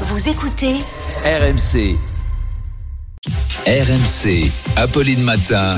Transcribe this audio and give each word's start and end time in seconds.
Vous 0.00 0.28
écoutez 0.28 0.74
RMC. 1.24 1.96
RMC. 3.64 4.50
Apolline 4.74 5.22
Matin. 5.22 5.70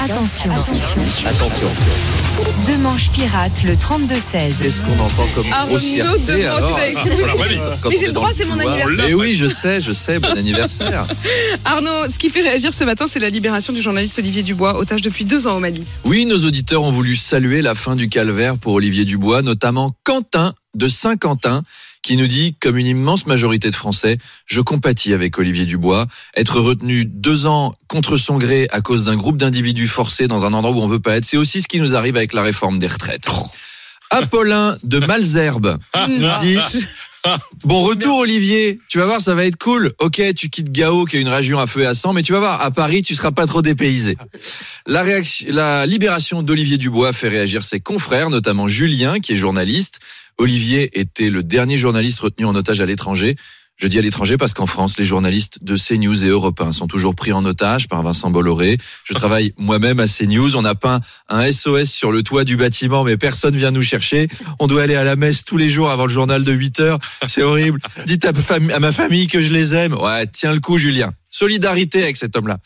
Attention. 0.00 0.50
Attention. 1.26 1.68
Deux 2.66 2.78
manches 2.78 3.10
pirates, 3.10 3.62
le 3.64 3.74
32-16. 3.74 4.62
Qu'est-ce 4.62 4.80
qu'on 4.80 4.98
entend 4.98 5.26
comme 5.34 5.44
Arnaud 5.52 5.72
grossièreté 5.72 6.18
de 6.18 6.46
alors 6.46 6.70
Manche, 6.70 7.78
Quand 7.82 7.90
Mais 7.90 7.96
j'ai 7.98 8.06
le 8.06 8.12
dans 8.12 8.20
droit, 8.20 8.32
c'est 8.34 8.46
mon 8.46 8.58
anniversaire. 8.58 9.06
Eh 9.10 9.14
oui, 9.14 9.34
je 9.34 9.46
sais, 9.46 9.82
je 9.82 9.92
sais, 9.92 10.18
bon 10.18 10.30
anniversaire. 10.38 11.04
Arnaud, 11.66 12.10
ce 12.10 12.18
qui 12.18 12.30
fait 12.30 12.40
réagir 12.40 12.72
ce 12.72 12.84
matin, 12.84 13.04
c'est 13.06 13.20
la 13.20 13.28
libération 13.28 13.74
du 13.74 13.82
journaliste 13.82 14.18
Olivier 14.18 14.42
Dubois, 14.42 14.78
otage 14.78 15.02
depuis 15.02 15.26
deux 15.26 15.46
ans 15.46 15.56
au 15.56 15.60
Mali. 15.60 15.84
Oui, 16.06 16.24
nos 16.24 16.38
auditeurs 16.38 16.82
ont 16.82 16.90
voulu 16.90 17.16
saluer 17.16 17.60
la 17.60 17.74
fin 17.74 17.96
du 17.96 18.08
calvaire 18.08 18.56
pour 18.56 18.72
Olivier 18.72 19.04
Dubois, 19.04 19.42
notamment 19.42 19.92
Quentin 20.04 20.54
de 20.74 20.88
Saint-Quentin, 20.88 21.62
qui 22.02 22.16
nous 22.16 22.26
dit, 22.26 22.54
comme 22.60 22.76
une 22.76 22.86
immense 22.86 23.26
majorité 23.26 23.70
de 23.70 23.74
Français, 23.74 24.18
je 24.46 24.60
compatis 24.60 25.14
avec 25.14 25.38
Olivier 25.38 25.64
Dubois. 25.64 26.06
Être 26.36 26.60
retenu 26.60 27.04
deux 27.04 27.46
ans 27.46 27.74
contre 27.88 28.16
son 28.16 28.36
gré 28.36 28.68
à 28.70 28.80
cause 28.80 29.06
d'un 29.06 29.16
groupe 29.16 29.38
d'individus 29.38 29.88
forcés 29.88 30.28
dans 30.28 30.44
un 30.44 30.52
endroit 30.52 30.74
où 30.74 30.80
on 30.80 30.86
veut 30.86 31.00
pas 31.00 31.16
être, 31.16 31.24
c'est 31.24 31.38
aussi 31.38 31.62
ce 31.62 31.68
qui 31.68 31.80
nous 31.80 31.96
arrive 31.96 32.16
avec 32.16 32.32
la 32.32 32.42
réforme 32.42 32.78
des 32.78 32.88
retraites. 32.88 33.28
Apollin 34.10 34.76
de 34.84 34.98
Malzerbe 34.98 35.78
dit 36.40 36.58
Bon 37.64 37.82
retour 37.82 38.18
Olivier, 38.18 38.80
tu 38.88 38.98
vas 38.98 39.06
voir 39.06 39.20
ça 39.20 39.34
va 39.34 39.46
être 39.46 39.56
cool. 39.56 39.92
Ok, 39.98 40.20
tu 40.36 40.50
quittes 40.50 40.70
Gao 40.70 41.06
qui 41.06 41.16
est 41.16 41.22
une 41.22 41.28
région 41.28 41.58
à 41.58 41.66
feu 41.66 41.80
et 41.80 41.86
à 41.86 41.94
sang, 41.94 42.12
mais 42.12 42.22
tu 42.22 42.32
vas 42.32 42.38
voir 42.38 42.60
à 42.60 42.70
Paris 42.70 43.00
tu 43.00 43.14
seras 43.14 43.30
pas 43.30 43.46
trop 43.46 43.62
dépaysé. 43.62 44.18
La, 44.86 45.02
réaction, 45.02 45.46
la 45.50 45.86
libération 45.86 46.42
d'Olivier 46.42 46.76
Dubois 46.76 47.14
fait 47.14 47.28
réagir 47.28 47.64
ses 47.64 47.80
confrères, 47.80 48.28
notamment 48.28 48.68
Julien 48.68 49.18
qui 49.18 49.32
est 49.32 49.36
journaliste. 49.36 49.98
Olivier 50.36 50.98
était 50.98 51.30
le 51.30 51.42
dernier 51.42 51.78
journaliste 51.78 52.20
retenu 52.20 52.44
en 52.44 52.54
otage 52.54 52.82
à 52.82 52.86
l'étranger. 52.86 53.36
Je 53.76 53.88
dis 53.88 53.98
à 53.98 54.02
l'étranger 54.02 54.36
parce 54.36 54.52
qu'en 54.54 54.66
France, 54.66 54.98
les 54.98 55.04
journalistes 55.04 55.64
de 55.64 55.76
CNews 55.76 56.24
et 56.24 56.28
Europe 56.28 56.60
1 56.60 56.72
sont 56.72 56.86
toujours 56.86 57.14
pris 57.14 57.32
en 57.32 57.44
otage 57.44 57.88
par 57.88 58.02
Vincent 58.02 58.30
Bolloré. 58.30 58.76
Je 59.04 59.14
travaille 59.14 59.54
moi-même 59.56 60.00
à 60.00 60.06
CNews. 60.06 60.54
On 60.54 60.64
a 60.66 60.74
peint 60.74 61.00
un 61.28 61.50
SOS 61.50 61.90
sur 61.90 62.12
le 62.12 62.22
toit 62.22 62.44
du 62.44 62.56
bâtiment, 62.56 63.04
mais 63.04 63.16
personne 63.16 63.56
vient 63.56 63.70
nous 63.70 63.82
chercher. 63.82 64.28
On 64.60 64.66
doit 64.66 64.82
aller 64.82 64.96
à 64.96 65.02
la 65.04 65.16
messe 65.16 65.44
tous 65.44 65.56
les 65.56 65.70
jours 65.70 65.90
avant 65.90 66.04
le 66.04 66.12
journal 66.12 66.44
de 66.44 66.52
8 66.52 66.80
heures. 66.80 66.98
C'est 67.26 67.42
horrible. 67.42 67.80
Dites 68.06 68.26
à, 68.26 68.32
à 68.54 68.80
ma 68.80 68.92
famille 68.92 69.28
que 69.28 69.40
je 69.40 69.52
les 69.52 69.74
aime. 69.74 69.94
Ouais, 69.94 70.26
tiens 70.26 70.52
le 70.52 70.60
coup, 70.60 70.76
Julien. 70.76 71.12
Solidarité 71.30 72.02
avec 72.02 72.16
cet 72.16 72.36
homme-là. 72.36 72.58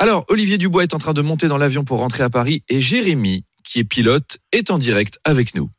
Alors, 0.00 0.24
Olivier 0.28 0.58
Dubois 0.58 0.82
est 0.82 0.92
en 0.92 0.98
train 0.98 1.12
de 1.12 1.22
monter 1.22 1.46
dans 1.46 1.56
l'avion 1.56 1.84
pour 1.84 1.98
rentrer 1.98 2.24
à 2.24 2.30
Paris 2.30 2.62
et 2.68 2.80
Jérémy, 2.80 3.44
qui 3.62 3.78
est 3.78 3.84
pilote, 3.84 4.38
est 4.50 4.72
en 4.72 4.78
direct 4.78 5.18
avec 5.24 5.54
nous. 5.54 5.70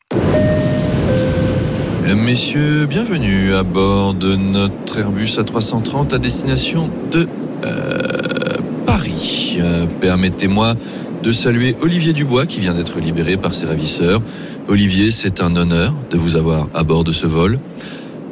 Mesdames, 2.01 2.21
Messieurs, 2.21 2.85
bienvenue 2.85 3.53
à 3.53 3.63
bord 3.63 4.13
de 4.13 4.35
notre 4.35 4.97
Airbus 4.97 5.37
A330 5.37 6.13
à 6.13 6.17
destination 6.17 6.89
de 7.11 7.27
euh, 7.65 8.57
Paris. 8.85 9.57
Euh, 9.59 9.85
Permettez-moi 9.99 10.75
de 11.21 11.31
saluer 11.33 11.75
Olivier 11.81 12.13
Dubois 12.13 12.45
qui 12.45 12.61
vient 12.61 12.73
d'être 12.73 12.99
libéré 12.99 13.35
par 13.35 13.53
ses 13.53 13.65
ravisseurs. 13.65 14.21
Olivier, 14.69 15.11
c'est 15.11 15.41
un 15.41 15.55
honneur 15.57 15.93
de 16.09 16.17
vous 16.17 16.37
avoir 16.37 16.69
à 16.73 16.83
bord 16.83 17.03
de 17.03 17.11
ce 17.11 17.27
vol. 17.27 17.59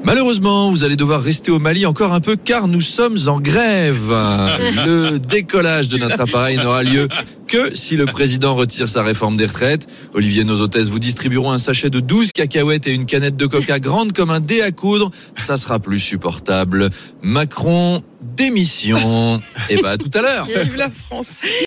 Malheureusement, 0.03 0.69
vous 0.69 0.83
allez 0.83 0.97
devoir 0.97 1.21
rester 1.21 1.49
au 1.49 1.59
Mali 1.59 1.85
encore 1.85 2.11
un 2.11 2.19
peu 2.19 2.35
car 2.35 2.67
nous 2.67 2.81
sommes 2.81 3.17
en 3.27 3.39
grève. 3.39 4.09
Le 4.85 5.17
décollage 5.17 5.87
de 5.87 5.97
notre 5.97 6.19
appareil 6.19 6.57
n'aura 6.57 6.83
lieu 6.83 7.07
que 7.47 7.75
si 7.75 7.95
le 7.95 8.05
président 8.05 8.55
retire 8.55 8.89
sa 8.89 9.03
réforme 9.03 9.37
des 9.37 9.45
retraites. 9.45 9.87
Olivier 10.13 10.43
nos 10.43 10.59
hôtesses 10.59 10.89
vous 10.89 10.99
distribueront 10.99 11.51
un 11.51 11.57
sachet 11.57 11.89
de 11.89 11.99
12 11.99 12.31
cacahuètes 12.31 12.87
et 12.87 12.93
une 12.93 13.05
canette 13.05 13.37
de 13.37 13.45
coca 13.45 13.79
grande 13.79 14.11
comme 14.11 14.29
un 14.29 14.39
dé 14.39 14.61
à 14.61 14.71
coudre. 14.71 15.11
Ça 15.37 15.55
sera 15.55 15.79
plus 15.79 15.99
supportable. 15.99 16.89
Macron, 17.21 18.01
démission. 18.21 19.41
Et 19.69 19.81
bah 19.81 19.91
à 19.91 19.97
tout 19.97 20.11
à 20.13 20.21
l'heure. 20.21 20.45
Vive 20.47 20.77
la 20.77 20.89
France 20.89 21.35